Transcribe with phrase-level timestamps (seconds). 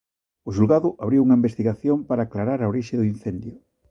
[0.47, 3.55] O xulgado abriu unha investigación para aclarar a orixe do incendio.